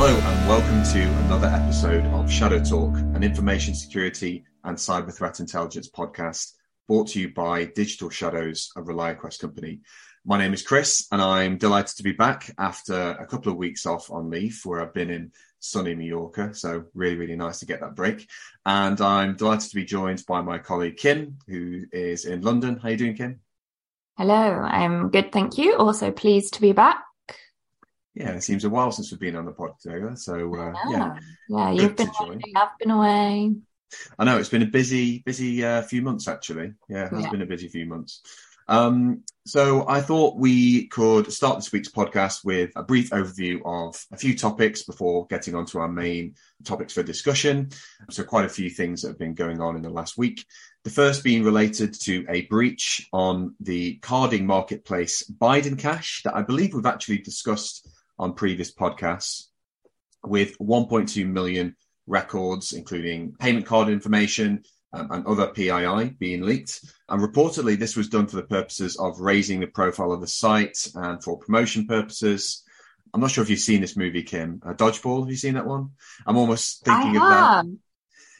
[0.00, 5.40] Hello, and welcome to another episode of Shadow Talk, an information security and cyber threat
[5.40, 6.52] intelligence podcast
[6.86, 9.80] brought to you by Digital Shadows, a ReliaQuest company.
[10.24, 13.86] My name is Chris, and I'm delighted to be back after a couple of weeks
[13.86, 16.54] off on leave where I've been in sunny Mallorca.
[16.54, 18.30] So, really, really nice to get that break.
[18.64, 22.76] And I'm delighted to be joined by my colleague Kim, who is in London.
[22.76, 23.40] How are you doing, Kim?
[24.16, 25.74] Hello, I'm good, thank you.
[25.74, 27.02] Also pleased to be back.
[28.18, 30.16] Yeah, it seems a while since we've been on the pod together.
[30.16, 31.18] So uh, yeah,
[31.48, 33.54] yeah, you've been away, I've been away.
[34.18, 36.72] I know it's been a busy, busy uh, few months actually.
[36.88, 37.30] Yeah, it has yeah.
[37.30, 38.22] been a busy few months.
[38.66, 44.04] Um, so I thought we could start this week's podcast with a brief overview of
[44.12, 47.70] a few topics before getting on to our main topics for discussion.
[48.10, 50.44] So quite a few things that have been going on in the last week.
[50.82, 56.42] The first being related to a breach on the carding marketplace Biden Cash that I
[56.42, 59.44] believe we've actually discussed on previous podcasts
[60.24, 66.80] with 1.2 million records, including payment card information, um, and other PII being leaked.
[67.08, 70.78] And reportedly, this was done for the purposes of raising the profile of the site
[70.94, 72.64] and for promotion purposes.
[73.12, 74.60] I'm not sure if you've seen this movie, Kim.
[74.64, 75.90] Uh, Dodgeball, have you seen that one?
[76.26, 77.66] I'm almost thinking of that.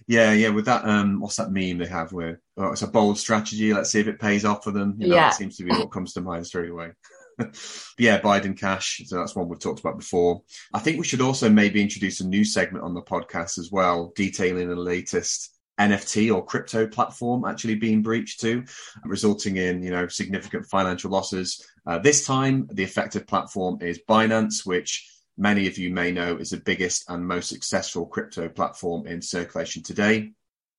[0.06, 3.18] Yeah, yeah, with that, um, what's that meme they have where oh, it's a bold
[3.18, 3.74] strategy.
[3.74, 4.96] Let's see if it pays off for them.
[4.98, 5.28] You know, yeah.
[5.28, 6.92] That seems to be what comes to mind straight away.
[7.98, 9.02] yeah, Biden Cash.
[9.06, 10.42] So that's one we've talked about before.
[10.72, 14.12] I think we should also maybe introduce a new segment on the podcast as well,
[14.16, 18.64] detailing the latest NFT or crypto platform actually being breached too,
[19.04, 21.64] resulting in you know significant financial losses.
[21.86, 26.50] Uh, this time, the affected platform is Binance, which many of you may know is
[26.50, 30.32] the biggest and most successful crypto platform in circulation today.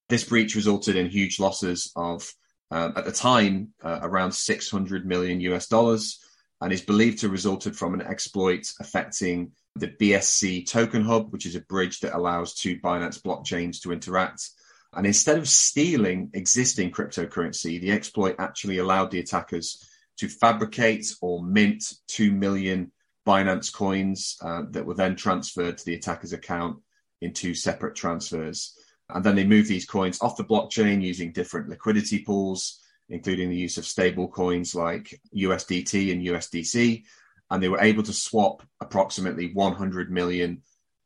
[0.10, 2.30] This breach resulted in huge losses of,
[2.72, 6.20] uh, at the time, uh, around 600 million US dollars,
[6.62, 11.46] and is believed to have resulted from an exploit affecting the BSC token hub, which
[11.46, 14.50] is a bridge that allows two Binance blockchains to interact.
[14.94, 19.88] And instead of stealing existing cryptocurrency, the exploit actually allowed the attackers
[20.18, 22.92] to fabricate or mint 2 million
[23.26, 26.80] Binance coins uh, that were then transferred to the attacker's account
[27.22, 28.76] in two separate transfers.
[29.10, 33.58] And then they moved these coins off the blockchain using different liquidity pools, including the
[33.58, 37.04] use of stable coins like USDT and USDC.
[37.50, 40.62] And they were able to swap approximately 100 million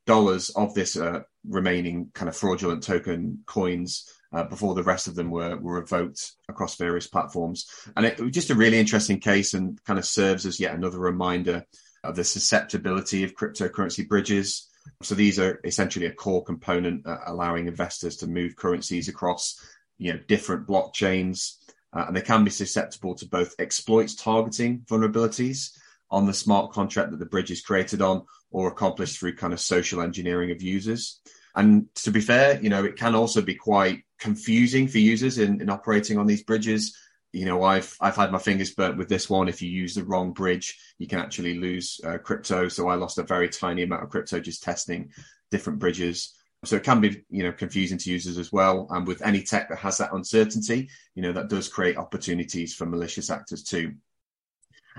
[0.06, 5.16] dollars of this uh, remaining kind of fraudulent token coins uh, before the rest of
[5.16, 7.68] them were, were revoked across various platforms.
[7.96, 10.76] And it, it, was just a really interesting case and kind of serves as yet
[10.76, 11.66] another reminder
[12.04, 14.70] of the susceptibility of cryptocurrency bridges.
[15.02, 19.58] So these are essentially a core component uh, allowing investors to move currencies across
[19.98, 21.58] you know different blockchains
[21.96, 25.78] uh, and they can be susceptible to both exploits targeting vulnerabilities
[26.10, 29.60] on the smart contract that the bridge is created on or accomplished through kind of
[29.60, 31.20] social engineering of users.
[31.56, 35.62] And to be fair, you know, it can also be quite confusing for users in,
[35.62, 36.98] in operating on these bridges.
[37.32, 39.48] You know, I've I've had my fingers burnt with this one.
[39.48, 42.68] If you use the wrong bridge, you can actually lose uh, crypto.
[42.68, 45.12] So I lost a very tiny amount of crypto just testing
[45.50, 46.34] different bridges.
[46.66, 48.88] So it can be, you know, confusing to users as well.
[48.90, 52.86] And with any tech that has that uncertainty, you know, that does create opportunities for
[52.86, 53.96] malicious actors too.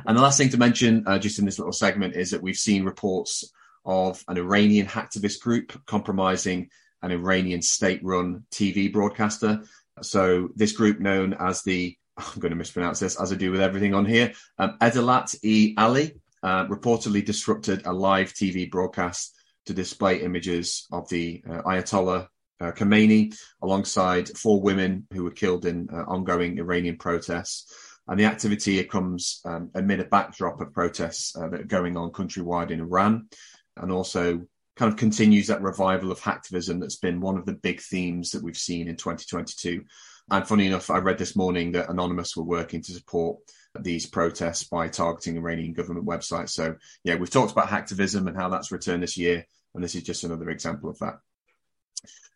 [0.07, 2.57] And the last thing to mention, uh, just in this little segment, is that we've
[2.57, 3.53] seen reports
[3.85, 6.71] of an Iranian hacktivist group compromising
[7.03, 9.63] an Iranian state-run TV broadcaster.
[10.03, 13.61] So this group, known as the I'm going to mispronounce this, as I do with
[13.61, 19.35] everything on here, um, Edelat e Ali, uh, reportedly disrupted a live TV broadcast
[19.67, 22.29] to display images of the uh, Ayatollah
[22.61, 27.73] uh, Khomeini alongside four women who were killed in uh, ongoing Iranian protests.
[28.07, 32.13] And the activity comes um, amid a backdrop of protests uh, that are going on
[32.13, 33.29] countrywide in Iran,
[33.77, 34.43] and also
[34.77, 38.43] kind of continues that revival of hacktivism that's been one of the big themes that
[38.43, 39.85] we've seen in 2022.
[40.31, 43.39] And funny enough, I read this morning that Anonymous were working to support
[43.81, 46.51] these protests by targeting Iranian government websites.
[46.51, 50.03] So, yeah, we've talked about hacktivism and how that's returned this year, and this is
[50.03, 51.19] just another example of that.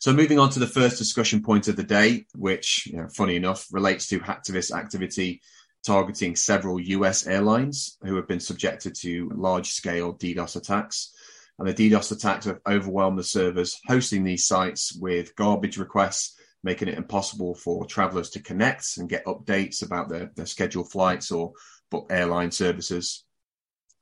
[0.01, 3.37] So, moving on to the first discussion point of the day, which, you know, funny
[3.37, 5.41] enough, relates to hacktivist activity
[5.85, 11.15] targeting several US airlines who have been subjected to large scale DDoS attacks.
[11.59, 16.89] And the DDoS attacks have overwhelmed the servers hosting these sites with garbage requests, making
[16.89, 21.53] it impossible for travelers to connect and get updates about their, their scheduled flights or
[21.91, 23.25] book airline services.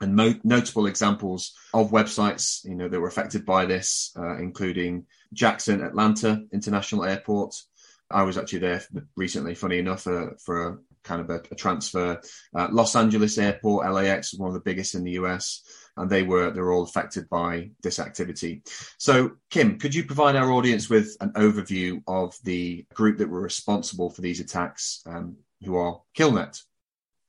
[0.01, 5.07] And mo- notable examples of websites, you know, that were affected by this, uh, including
[5.33, 7.55] Jackson Atlanta International Airport.
[8.11, 8.83] I was actually there
[9.17, 12.21] recently, funny enough, uh, for a kind of a, a transfer.
[12.55, 15.63] Uh, Los Angeles Airport, LAX, is one of the biggest in the US.
[15.97, 18.63] And they were they were all affected by this activity.
[18.99, 23.41] So, Kim, could you provide our audience with an overview of the group that were
[23.41, 26.63] responsible for these attacks, um, who are Killnet?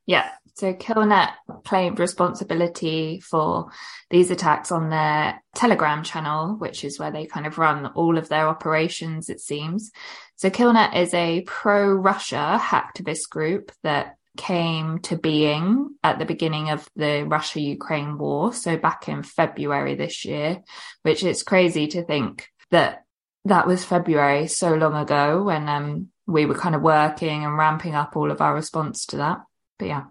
[0.05, 0.29] Yeah.
[0.55, 1.33] So Killnet
[1.65, 3.69] claimed responsibility for
[4.09, 8.27] these attacks on their Telegram channel, which is where they kind of run all of
[8.27, 9.91] their operations, it seems.
[10.35, 16.87] So Killnet is a pro-Russia hacktivist group that came to being at the beginning of
[16.95, 18.53] the Russia Ukraine war.
[18.53, 20.63] So back in February this year,
[21.03, 23.03] which is crazy to think that
[23.45, 27.95] that was February so long ago when um, we were kind of working and ramping
[27.95, 29.39] up all of our response to that.
[29.79, 30.03] But yeah.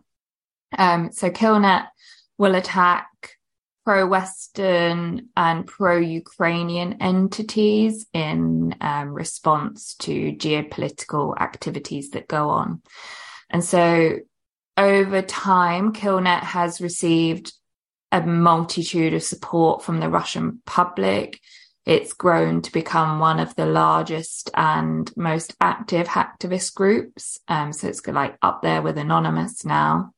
[0.76, 1.86] Um, so Killnet
[2.38, 3.06] will attack
[3.84, 12.82] pro-Western and pro-Ukrainian entities in um, response to geopolitical activities that go on.
[13.50, 14.18] And so
[14.76, 17.52] over time, Killnet has received
[18.12, 21.40] a multitude of support from the Russian public.
[21.84, 27.38] It's grown to become one of the largest and most active hacktivist groups.
[27.48, 30.12] Um, so it's like up there with Anonymous now.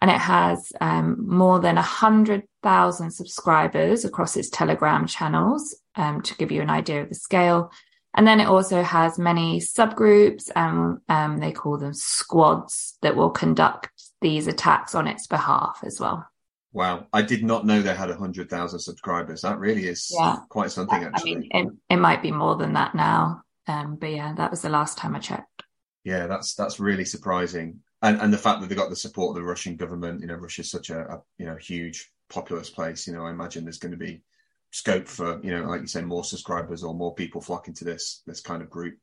[0.00, 6.50] And it has um, more than 100,000 subscribers across its Telegram channels, um, to give
[6.50, 7.70] you an idea of the scale.
[8.14, 13.30] And then it also has many subgroups, and um, they call them squads that will
[13.30, 13.88] conduct
[14.20, 16.26] these attacks on its behalf as well.
[16.72, 19.42] Wow, I did not know they had hundred thousand subscribers.
[19.42, 20.36] That really is yeah.
[20.48, 21.02] quite something.
[21.02, 24.50] Actually, I mean, it, it might be more than that now, um, but yeah, that
[24.50, 25.64] was the last time I checked.
[26.04, 29.42] Yeah, that's that's really surprising, and and the fact that they got the support of
[29.42, 30.20] the Russian government.
[30.20, 33.06] You know, Russia's such a, a you know huge populous place.
[33.06, 34.22] You know, I imagine there's going to be
[34.70, 38.22] scope for you know like you say more subscribers or more people flocking to this
[38.26, 38.96] this kind of group.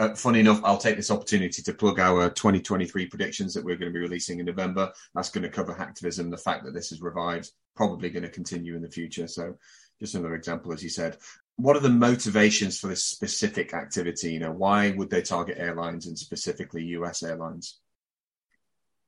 [0.00, 3.92] Uh, funny enough i'll take this opportunity to plug our 2023 predictions that we're going
[3.92, 4.90] to be releasing in november.
[5.14, 8.76] That's going to cover hacktivism the fact that this is revived probably going to continue
[8.76, 9.28] in the future.
[9.28, 9.56] So
[10.00, 11.16] just another example as you said.
[11.56, 14.32] What are the motivations for this specific activity?
[14.32, 17.78] You know why would they target airlines and specifically us airlines?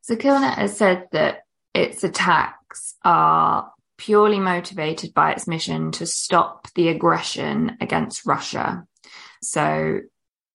[0.02, 1.40] So killnet has said that
[1.74, 8.86] its attacks are purely motivated by its mission to stop the aggression against Russia.
[9.42, 10.00] So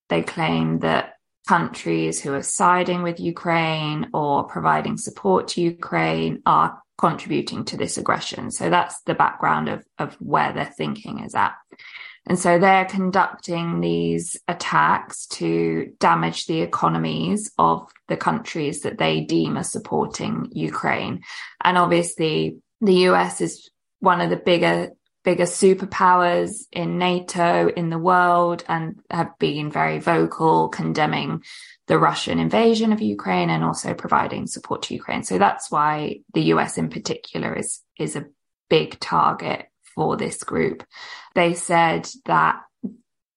[0.10, 1.14] they claim that
[1.48, 7.98] countries who are siding with Ukraine or providing support to Ukraine are contributing to this
[7.98, 8.52] aggression.
[8.52, 11.54] So that's the background of, of where their thinking is at.
[12.28, 19.22] And so they're conducting these attacks to damage the economies of the countries that they
[19.22, 21.24] deem are supporting Ukraine.
[21.64, 23.70] And obviously the US is
[24.00, 24.90] one of the bigger
[25.24, 31.44] bigger superpowers in NATO in the world and have been very vocal condemning
[31.86, 35.22] the Russian invasion of Ukraine and also providing support to Ukraine.
[35.24, 38.26] So that's why the US in particular is is a
[38.70, 40.84] big target for this group.
[41.36, 42.62] They said that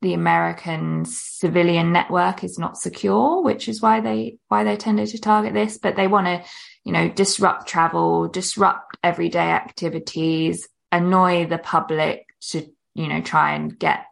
[0.05, 5.19] the American civilian network is not secure, which is why they why they tended to
[5.19, 5.79] target this.
[5.79, 6.45] But they want to,
[6.85, 13.79] you know, disrupt travel, disrupt everyday activities, annoy the public to, you know, try and
[13.79, 14.05] get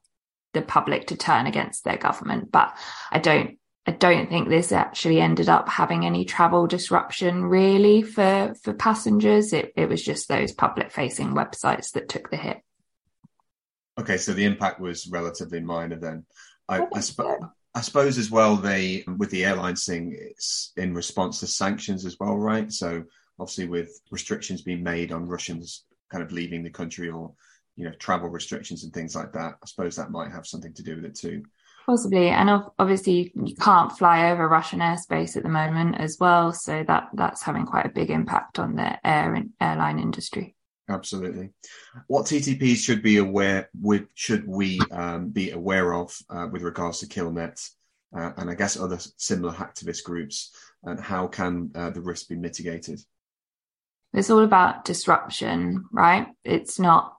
[0.54, 2.50] the public to turn against their government.
[2.50, 2.76] But
[3.10, 8.54] I don't, I don't think this actually ended up having any travel disruption really for,
[8.62, 9.52] for passengers.
[9.52, 12.58] It, it was just those public facing websites that took the hit.
[13.98, 14.16] Okay.
[14.16, 16.24] So the impact was relatively minor then.
[16.68, 17.42] I, I, sp-
[17.74, 22.18] I suppose as well, they, with the airlines thing, it's in response to sanctions as
[22.20, 22.70] well, right?
[22.70, 23.04] So
[23.38, 27.32] obviously with restrictions being made on Russians kind of leaving the country or
[27.76, 29.54] you know travel restrictions and things like that.
[29.62, 31.42] I suppose that might have something to do with it too.
[31.86, 32.48] Possibly, and
[32.78, 37.42] obviously you can't fly over Russian airspace at the moment as well, so that that's
[37.42, 40.54] having quite a big impact on the air and airline industry.
[40.88, 41.50] Absolutely.
[42.08, 46.98] What TTPs should be aware with should we um, be aware of uh, with regards
[47.00, 47.58] to Killnet
[48.16, 52.36] uh, and I guess other similar hacktivist groups, and how can uh, the risk be
[52.36, 53.00] mitigated?
[54.12, 56.26] It's all about disruption, right?
[56.44, 57.16] It's not,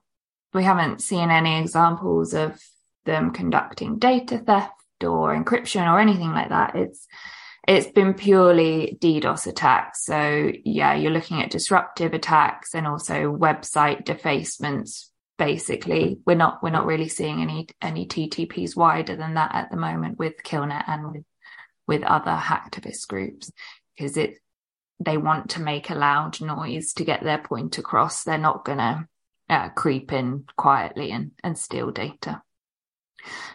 [0.52, 2.62] we haven't seen any examples of
[3.04, 6.76] them conducting data theft or encryption or anything like that.
[6.76, 7.06] It's,
[7.66, 10.04] it's been purely DDoS attacks.
[10.04, 15.10] So yeah, you're looking at disruptive attacks and also website defacements.
[15.36, 19.76] Basically, we're not, we're not really seeing any, any TTPs wider than that at the
[19.76, 21.24] moment with Killnet and with,
[21.88, 23.50] with other hacktivist groups
[23.96, 24.36] because it,
[25.00, 28.22] they want to make a loud noise to get their point across.
[28.22, 29.08] They're not going to
[29.48, 32.42] uh, creep in quietly and, and steal data.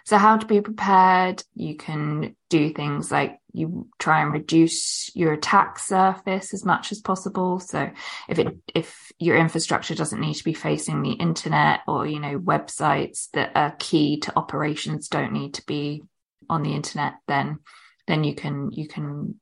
[0.05, 1.43] So how to be prepared?
[1.55, 6.99] You can do things like you try and reduce your attack surface as much as
[6.99, 7.59] possible.
[7.59, 7.89] So
[8.27, 12.39] if it, if your infrastructure doesn't need to be facing the internet or, you know,
[12.39, 16.03] websites that are key to operations don't need to be
[16.49, 17.59] on the internet, then,
[18.07, 19.39] then you can, you can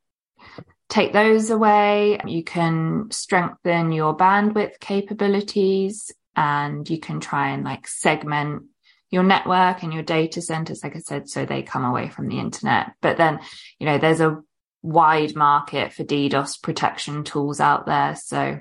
[0.90, 2.20] take those away.
[2.26, 8.64] You can strengthen your bandwidth capabilities and you can try and like segment
[9.10, 12.40] your network and your data centers, like I said, so they come away from the
[12.40, 12.92] internet.
[13.02, 13.40] But then,
[13.80, 14.42] you know, there's a
[14.82, 18.16] wide market for DDoS protection tools out there.
[18.16, 18.60] So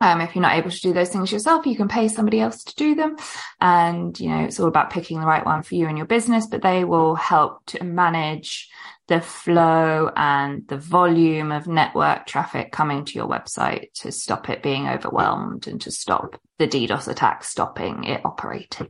[0.00, 2.62] um, if you're not able to do those things yourself, you can pay somebody else
[2.64, 3.16] to do them.
[3.60, 6.46] And, you know, it's all about picking the right one for you and your business,
[6.46, 8.68] but they will help to manage
[9.06, 14.62] the flow and the volume of network traffic coming to your website to stop it
[14.62, 18.88] being overwhelmed and to stop the DDoS attack stopping it operating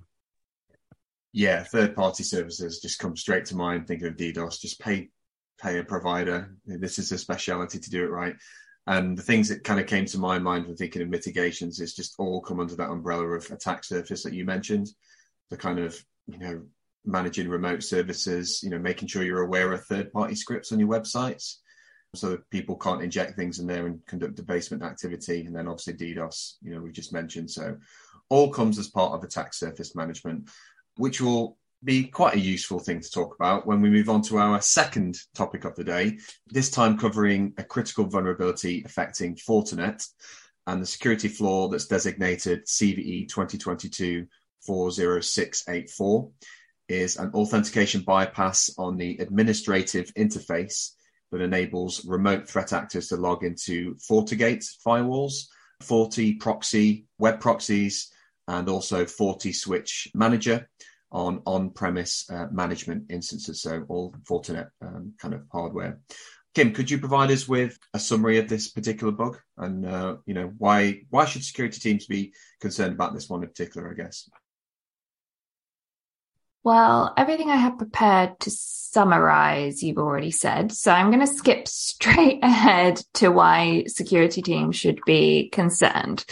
[1.35, 3.89] yeah, third party services just come straight to mind.
[3.89, 5.11] Thinking of DDoS, just pay
[5.61, 6.55] pay a provider.
[6.65, 8.37] This is a speciality to do it right.
[8.87, 11.95] And the things that kind of came to my mind when thinking of mitigations is
[11.95, 14.89] just all come under that umbrella of attack surface that you mentioned.
[15.51, 16.63] The kind of you know
[17.05, 20.89] managing remote services, you know, making sure you're aware of third party scripts on your
[20.89, 21.57] websites
[22.15, 25.45] so that people can't inject things in there and conduct defacement activity.
[25.47, 27.51] And then obviously DDoS, you know, we just mentioned.
[27.51, 27.77] So
[28.29, 30.49] all comes as part of attack surface management
[30.97, 34.39] which will be quite a useful thing to talk about when we move on to
[34.39, 40.07] our second topic of the day, this time covering a critical vulnerability affecting Fortinet
[40.67, 44.27] and the security flaw that's designated CVE 2022
[44.67, 46.31] 40684
[46.89, 50.93] is an authentication bypass on the administrative interface
[51.31, 55.49] that enables remote threat actors to log into FortiGate firewalls,
[55.83, 58.13] FortiProxy web proxies,
[58.49, 60.69] and also FortiSwitch Manager
[61.11, 66.01] on on-premise uh, management instances, so all Fortinet um, kind of hardware.
[66.55, 70.35] Kim, could you provide us with a summary of this particular bug, and uh, you
[70.35, 73.91] know why why should security teams be concerned about this one in particular?
[73.91, 74.29] I guess.
[76.65, 80.73] Well, everything I have prepared to summarize, you've already said.
[80.73, 86.25] So I'm going to skip straight ahead to why security teams should be concerned.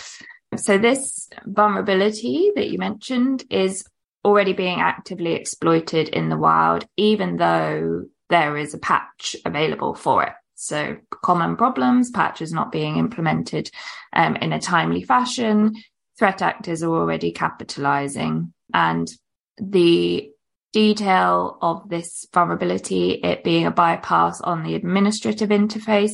[0.57, 3.85] So this vulnerability that you mentioned is
[4.25, 10.25] already being actively exploited in the wild, even though there is a patch available for
[10.25, 10.33] it.
[10.55, 13.71] So common problems, patches not being implemented
[14.13, 15.75] um, in a timely fashion.
[16.19, 19.11] Threat actors are already capitalizing and
[19.59, 20.31] the
[20.73, 26.13] detail of this vulnerability, it being a bypass on the administrative interface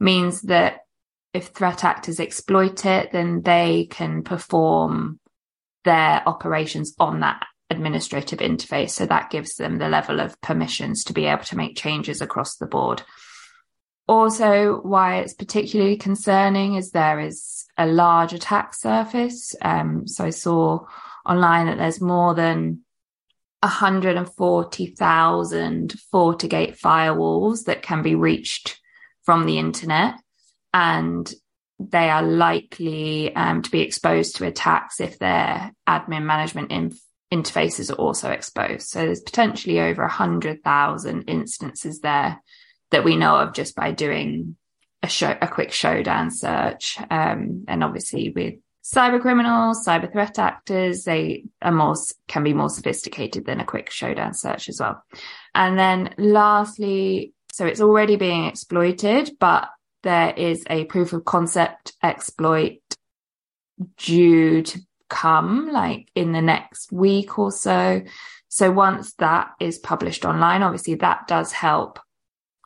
[0.00, 0.80] means that
[1.32, 5.20] if threat actors exploit it, then they can perform
[5.84, 8.90] their operations on that administrative interface.
[8.90, 12.56] So that gives them the level of permissions to be able to make changes across
[12.56, 13.02] the board.
[14.08, 19.54] Also, why it's particularly concerning is there is a large attack surface.
[19.62, 20.86] Um, so I saw
[21.24, 22.80] online that there's more than
[23.62, 28.80] 140,000 FortiGate firewalls that can be reached
[29.22, 30.14] from the internet.
[30.72, 31.32] And
[31.78, 37.00] they are likely um, to be exposed to attacks if their admin management inf-
[37.32, 38.88] interfaces are also exposed.
[38.88, 42.40] So there's potentially over 100,000 instances there
[42.90, 44.56] that we know of just by doing
[45.02, 46.98] a show, a quick Shodan search.
[47.10, 51.94] Um, and obviously with cyber criminals, cyber threat actors, they are more,
[52.28, 55.02] can be more sophisticated than a quick Shodan search as well.
[55.54, 59.68] And then lastly, so it's already being exploited, but
[60.02, 62.80] there is a proof of concept exploit
[63.96, 68.02] due to come like in the next week or so.
[68.48, 71.98] So once that is published online, obviously that does help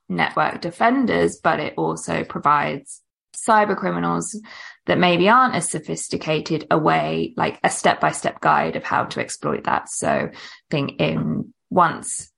[0.09, 3.01] network defenders, but it also provides
[3.35, 4.41] cyber criminals
[4.87, 9.05] that maybe aren't as sophisticated a way, like a step by step guide of how
[9.05, 9.89] to exploit that.
[9.89, 10.33] So I
[10.71, 12.31] think in once,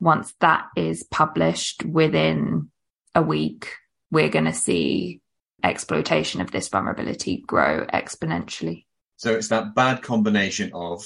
[0.00, 2.70] once that is published within
[3.14, 3.72] a week,
[4.10, 5.20] we're going to see
[5.62, 8.84] exploitation of this vulnerability grow exponentially.
[9.16, 11.04] So it's that bad combination of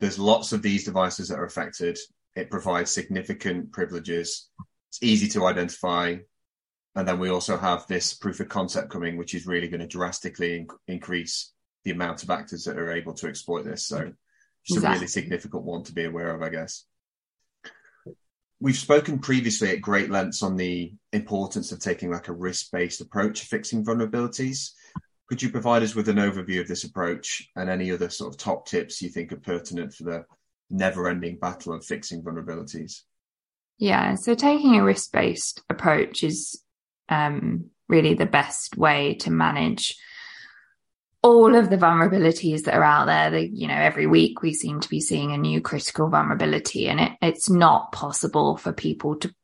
[0.00, 1.98] there's lots of these devices that are affected.
[2.34, 4.48] It provides significant privileges.
[4.88, 6.16] It's easy to identify.
[6.96, 9.86] And then we also have this proof of concept coming, which is really going to
[9.86, 11.52] drastically inc- increase
[11.84, 13.86] the amount of actors that are able to exploit this.
[13.86, 13.98] So
[14.64, 14.88] it's exactly.
[14.88, 16.84] a really significant one to be aware of, I guess.
[18.60, 23.00] We've spoken previously at great lengths on the importance of taking like a risk based
[23.00, 24.72] approach to fixing vulnerabilities.
[25.28, 28.38] Could you provide us with an overview of this approach and any other sort of
[28.38, 30.24] top tips you think are pertinent for the
[30.70, 33.02] never ending battle of fixing vulnerabilities.
[33.78, 34.14] Yeah.
[34.14, 36.62] So taking a risk based approach is
[37.08, 39.96] um, really the best way to manage
[41.22, 43.30] all of the vulnerabilities that are out there.
[43.30, 47.00] The, you know, every week we seem to be seeing a new critical vulnerability and
[47.00, 49.34] it, it's not possible for people to,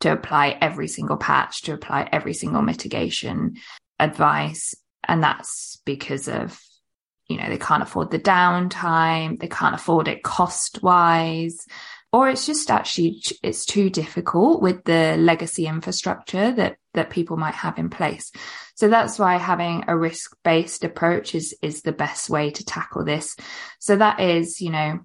[0.00, 3.56] to apply every single patch, to apply every single mitigation
[3.98, 4.74] advice.
[5.04, 6.60] And that's because of,
[7.28, 9.40] you know, they can't afford the downtime.
[9.40, 11.66] They can't afford it cost wise
[12.12, 17.54] or it's just actually it's too difficult with the legacy infrastructure that that people might
[17.54, 18.30] have in place.
[18.74, 23.04] So that's why having a risk based approach is is the best way to tackle
[23.04, 23.36] this.
[23.78, 25.00] So that is you know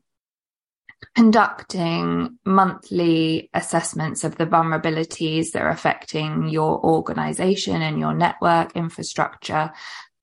[1.16, 9.72] conducting monthly assessments of the vulnerabilities that are affecting your organization and your network infrastructure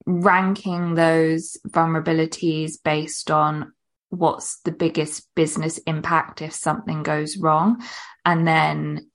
[0.05, 3.73] ranking those vulnerabilities based on
[4.17, 7.83] what's the biggest business impact if something goes wrong
[8.23, 9.09] and then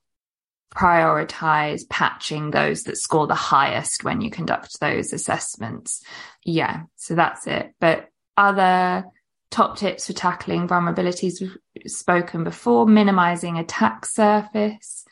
[0.73, 6.01] prioritize patching those that score the highest when you conduct those assessments.
[6.45, 7.73] Yeah, so that's it.
[7.79, 9.05] But other
[9.49, 15.05] top tips for tackling vulnerabilities we've spoken before, minimizing attack surface,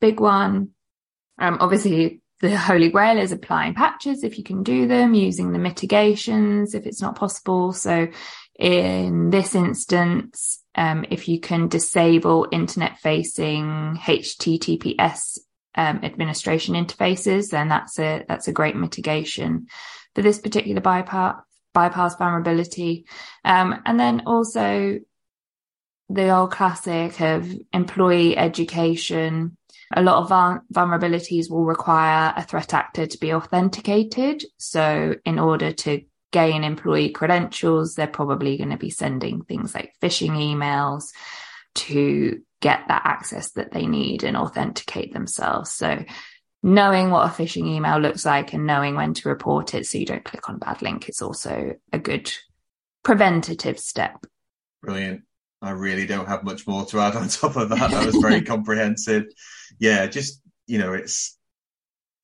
[0.00, 0.70] big one.
[1.38, 5.58] Um, obviously the holy grail is applying patches if you can do them, using the
[5.58, 7.72] mitigations if it's not possible.
[7.72, 8.08] So
[8.58, 15.38] in this instance, um, if you can disable internet facing HTTPS
[15.76, 19.66] um, administration interfaces, then that's a that's a great mitigation
[20.14, 21.36] for this particular bypass
[21.72, 23.06] bypass vulnerability.
[23.44, 25.00] Um, and then also
[26.08, 29.56] the old classic of employee education.
[29.96, 34.44] A lot of vulnerabilities will require a threat actor to be authenticated.
[34.56, 36.02] So in order to
[36.34, 41.12] gain employee credentials, they're probably going to be sending things like phishing emails
[41.76, 45.70] to get that access that they need and authenticate themselves.
[45.70, 46.04] So
[46.60, 50.06] knowing what a phishing email looks like and knowing when to report it so you
[50.06, 52.32] don't click on a bad link is also a good
[53.04, 54.26] preventative step.
[54.82, 55.22] Brilliant.
[55.62, 57.92] I really don't have much more to add on top of that.
[57.92, 59.26] That was very comprehensive.
[59.78, 61.38] Yeah, just, you know, it's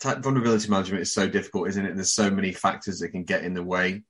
[0.03, 1.91] vulnerability management is so difficult, isn't it?
[1.91, 4.03] And there's so many factors that can get in the way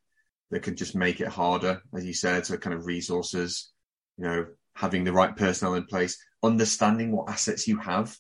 [0.51, 3.73] that can just make it harder, as you said, so kind of resources,
[4.19, 8.17] you know, having the right personnel in place, understanding what assets you have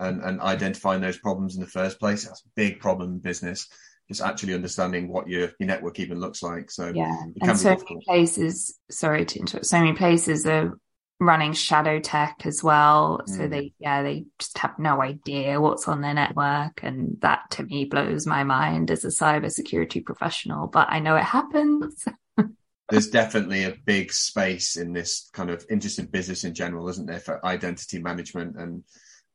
[0.00, 2.26] and, and identifying those problems in the first place.
[2.26, 3.68] That's a big problem in business.
[4.08, 6.70] Just actually understanding what your, your network even looks like.
[6.70, 8.78] So yeah, and so many places.
[8.90, 9.66] Sorry to interrupt.
[9.66, 10.78] So many places are
[11.20, 13.20] running shadow tech as well.
[13.26, 13.36] Mm.
[13.36, 16.82] So they, yeah, they just have no idea what's on their network.
[16.82, 21.24] And that to me blows my mind as a cybersecurity professional, but I know it
[21.24, 22.04] happens.
[22.90, 27.20] There's definitely a big space in this kind of interesting business in general, isn't there,
[27.20, 28.84] for identity management and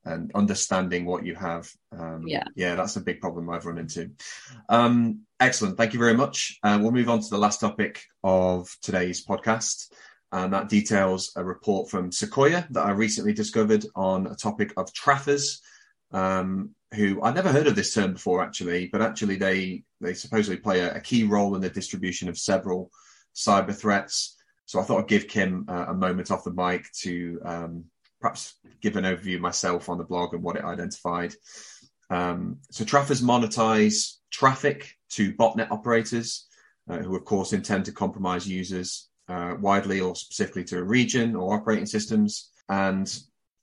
[0.02, 1.70] and understanding what you have.
[1.92, 4.12] Um, yeah, yeah, that's a big problem I've run into.
[4.68, 6.58] Um, excellent, thank you very much.
[6.62, 9.88] Uh, we'll move on to the last topic of today's podcast
[10.32, 14.92] and that details a report from Sekoia that I recently discovered on a topic of
[14.92, 15.60] traffers,
[16.12, 20.58] um, who I'd never heard of this term before actually, but actually they they supposedly
[20.58, 22.90] play a, a key role in the distribution of several
[23.34, 24.36] cyber threats.
[24.66, 27.84] So I thought I'd give Kim uh, a moment off the mic to um,
[28.20, 31.34] perhaps give an overview myself on the blog and what it identified.
[32.08, 36.46] Um, so traffers monetize traffic to botnet operators,
[36.88, 41.36] uh, who of course intend to compromise users uh, widely or specifically to a region
[41.36, 42.50] or operating systems.
[42.68, 43.06] And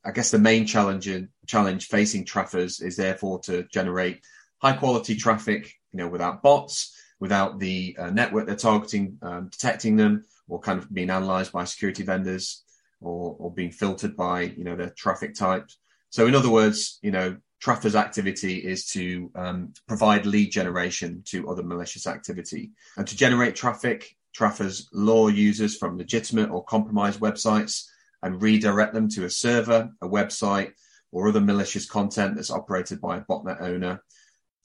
[0.06, 1.10] I guess the main challenge
[1.46, 4.22] challenge facing traffers is therefore to generate
[4.62, 9.98] high quality traffic, you know, without bots, without the uh, network they're targeting, um, detecting
[9.98, 12.64] them, or kind of being analyzed by security vendors,
[13.02, 15.70] or or being filtered by you know their traffic type.
[16.10, 21.50] So in other words, you know, Traffers activity is to um, provide lead generation to
[21.50, 22.72] other malicious activity.
[22.98, 27.86] And to generate traffic, Traffers lure users from legitimate or compromised websites
[28.24, 30.72] and redirect them to a server, a website,
[31.12, 34.04] or other malicious content that's operated by a botnet owner.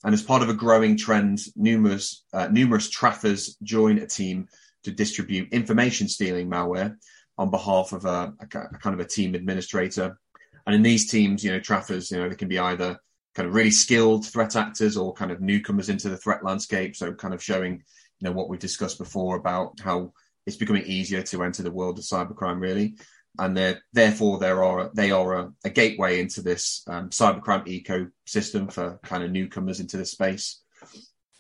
[0.05, 4.49] And as part of a growing trend, numerous uh, numerous traffers join a team
[4.85, 6.97] to distribute information stealing malware
[7.39, 8.47] on behalf of a, a, a,
[8.79, 10.19] kind of a team administrator.
[10.67, 12.99] And in these teams, you know, traffers, you know, they can be either
[13.35, 16.97] kind of really skilled threat actors or kind of newcomers into the threat landscape.
[16.97, 17.85] So kind of showing
[18.23, 20.13] you know what we've discussed before about how
[20.47, 22.95] it's becoming easier to enter the world of cybercrime, really,
[23.41, 29.01] and therefore there are they are a, a gateway into this um, cybercrime ecosystem for
[29.03, 30.63] kind of newcomers into the space.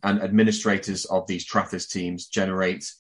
[0.02, 2.90] And administrators of these traffers teams generate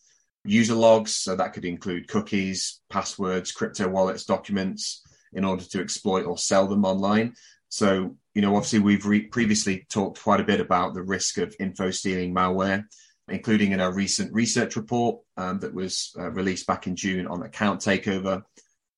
[0.44, 1.16] user logs.
[1.16, 6.68] So that could include cookies, passwords, crypto wallets, documents in order to exploit or sell
[6.68, 7.34] them online.
[7.68, 11.56] So, you know, obviously we've re- previously talked quite a bit about the risk of
[11.58, 12.84] info stealing malware,
[13.32, 17.42] including in our recent research report um, that was uh, released back in June on
[17.42, 18.42] account takeover.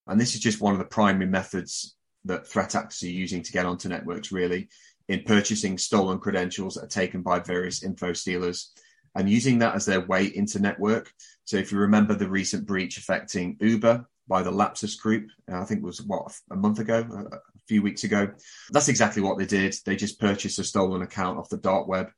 [0.07, 1.95] And this is just one of the primary methods
[2.25, 4.67] that threat actors are using to get onto networks, really,
[5.07, 8.73] in purchasing stolen credentials that are taken by various info stealers
[9.15, 11.11] and using that as their way into network.
[11.45, 15.63] So if you remember the recent breach affecting Uber by the Lapsus Group, uh, I
[15.63, 18.31] think it was what a month ago, a few weeks ago.
[18.71, 19.75] That's exactly what they did.
[19.85, 22.09] They just purchased a stolen account off the dark web,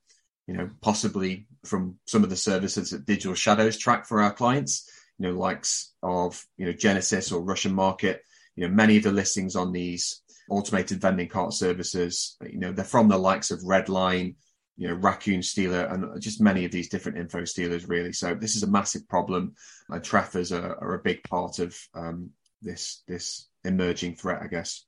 [0.48, 4.90] you know, possibly from some of the services that Digital Shadows track for our clients,
[5.18, 8.22] you know, likes of you know Genesis or Russian Market.
[8.56, 12.84] You know, many of the listings on these automated vending cart services, you know, they're
[12.84, 14.34] from the likes of Redline,
[14.76, 18.12] you know, Raccoon Stealer, and just many of these different info stealers, really.
[18.12, 19.54] So this is a massive problem,
[19.90, 22.30] and Traffers are, are a big part of um,
[22.62, 24.84] this this emerging threat, I guess.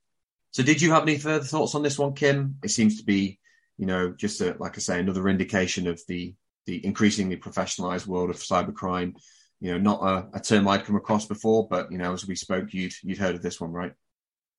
[0.51, 2.55] So, did you have any further thoughts on this one, Kim?
[2.63, 3.39] It seems to be,
[3.81, 6.35] you know, just a, like I say, another indication of the
[6.67, 9.15] the increasingly professionalized world of cybercrime.
[9.59, 12.35] You know, not a, a term I'd come across before, but you know, as we
[12.35, 13.93] spoke, you'd you'd heard of this one, right?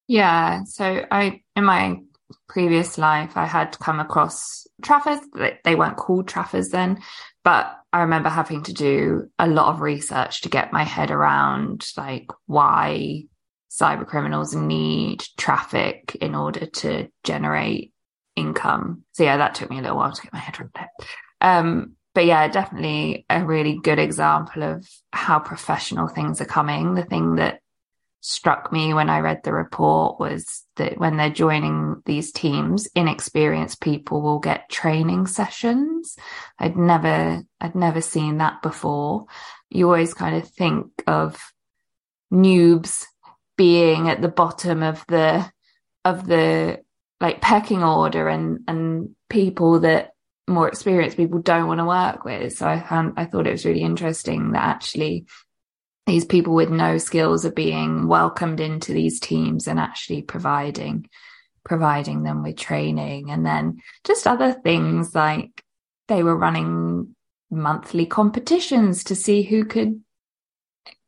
[0.09, 0.65] Yeah.
[0.65, 1.99] So I, in my
[2.49, 5.21] previous life, I had come across Traffers.
[5.65, 7.01] They weren't called Traffers then,
[7.45, 11.87] but I remember having to do a lot of research to get my head around
[11.97, 13.27] like why
[13.71, 17.92] cyber criminals need traffic in order to generate
[18.37, 19.05] income.
[19.13, 21.07] So yeah, that took me a little while to get my head around it.
[21.41, 26.95] Um, but yeah, definitely a really good example of how professional things are coming.
[26.95, 27.61] The thing that
[28.21, 33.81] struck me when I read the report was that when they're joining these teams, inexperienced
[33.81, 36.17] people will get training sessions.
[36.59, 39.27] I'd never, I'd never seen that before.
[39.71, 41.41] You always kind of think of
[42.33, 43.07] noobs
[43.57, 45.51] being at the bottom of the,
[46.05, 46.81] of the
[47.23, 50.11] like pecking order and, and people that
[50.49, 52.53] more experienced people don't want to work with.
[52.53, 55.27] So I found, I thought it was really interesting that actually
[56.07, 61.09] these people with no skills are being welcomed into these teams and actually providing
[61.65, 65.63] providing them with training and then just other things like
[66.09, 67.15] they were running
[67.53, 70.01] monthly competitions to see who could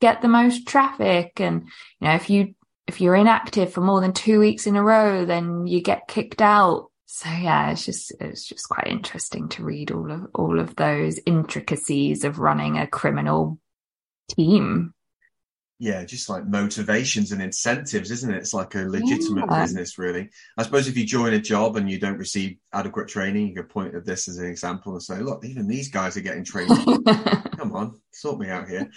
[0.00, 1.62] get the most traffic and
[1.98, 2.54] you know if you
[2.86, 6.42] if you're inactive for more than 2 weeks in a row then you get kicked
[6.42, 10.76] out so yeah it's just it's just quite interesting to read all of all of
[10.76, 13.58] those intricacies of running a criminal
[14.28, 14.94] team.
[15.80, 18.38] Yeah, just like motivations and incentives, isn't it?
[18.38, 19.62] It's like a legitimate yeah.
[19.62, 20.30] business, really.
[20.56, 23.68] I suppose if you join a job and you don't receive adequate training, you could
[23.68, 26.76] point at this as an example and say, look, even these guys are getting training.
[27.56, 28.90] Come on, sort me out here.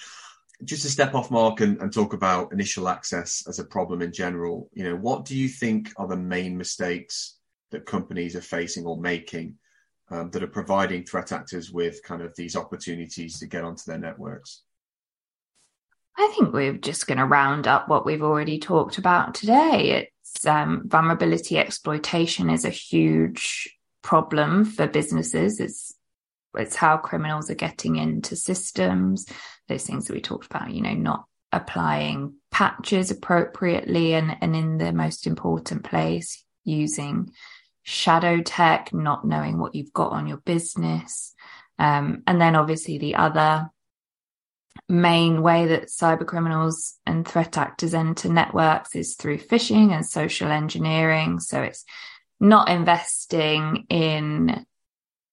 [0.63, 4.11] Just to step off, Mark, and, and talk about initial access as a problem in
[4.11, 7.37] general, you know, what do you think are the main mistakes
[7.71, 9.55] that companies are facing or making
[10.09, 13.99] um, that are providing threat actors with kind of these opportunities to get onto their
[13.99, 14.63] networks?
[16.17, 20.09] I think we're just going to round up what we've already talked about today.
[20.23, 23.69] It's um, vulnerability exploitation is a huge
[24.01, 25.59] problem for businesses.
[25.59, 25.93] It's
[26.55, 29.25] it's how criminals are getting into systems.
[29.67, 34.77] Those things that we talked about, you know, not applying patches appropriately and, and in
[34.77, 37.31] the most important place, using
[37.83, 41.33] shadow tech, not knowing what you've got on your business.
[41.79, 43.69] Um, and then obviously the other
[44.89, 50.49] main way that cyber criminals and threat actors enter networks is through phishing and social
[50.49, 51.39] engineering.
[51.39, 51.85] So it's
[52.39, 54.65] not investing in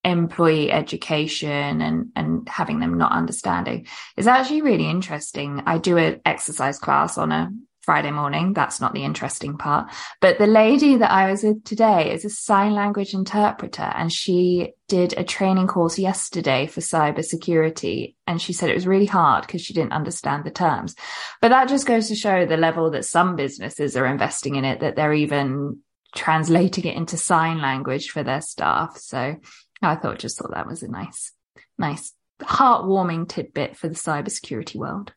[0.05, 3.87] employee education and, and having them not understanding.
[4.17, 5.63] is actually really interesting.
[5.67, 7.51] I do an exercise class on a
[7.85, 8.55] Friday morning.
[8.55, 9.91] That's not the interesting part.
[10.21, 14.73] But the lady that I was with today is a sign language interpreter and she
[14.89, 18.15] did a training course yesterday for cybersecurity.
[18.27, 20.95] And she said it was really hard because she didn't understand the terms.
[21.43, 24.81] But that just goes to show the level that some businesses are investing in it,
[24.81, 25.81] that they're even
[26.15, 28.97] translating it into sign language for their staff.
[28.97, 29.37] So
[29.83, 31.33] I thought, just thought that was a nice,
[31.79, 35.13] nice, heartwarming tidbit for the cybersecurity world.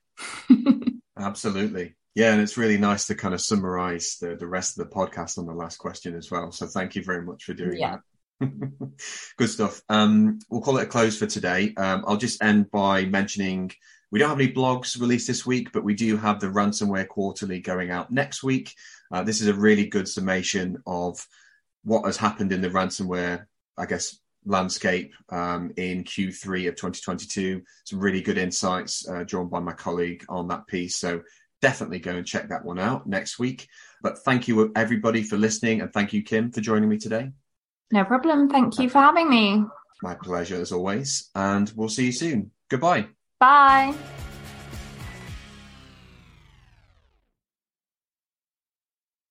[1.17, 1.96] Absolutely.
[2.15, 5.38] Yeah, and it's really nice to kind of summarize the, the rest of the podcast
[5.38, 6.52] on the last question as well.
[6.52, 7.98] So thank you very much for doing yeah.
[7.98, 8.02] that.
[9.38, 9.82] Good stuff.
[9.89, 11.74] Um, we'll call it a close for today.
[11.78, 13.72] Um, I'll just end by mentioning
[14.12, 17.60] we don't have any blogs released this week, but we do have the ransomware quarterly
[17.60, 18.74] going out next week.
[19.12, 21.26] Uh, this is a really good summation of
[21.84, 23.46] what has happened in the ransomware,
[23.78, 27.62] I guess, landscape um, in Q3 of 2022.
[27.86, 30.97] Some really good insights uh, drawn by my colleague on that piece.
[30.97, 31.21] So
[31.62, 33.67] definitely go and check that one out next week.
[34.01, 37.31] But thank you everybody for listening, and thank you Kim for joining me today.
[37.91, 38.49] No problem.
[38.49, 39.63] Thank you for having me.
[40.03, 42.51] My pleasure as always, and we'll see you soon.
[42.69, 43.07] Goodbye.
[43.39, 43.95] Bye.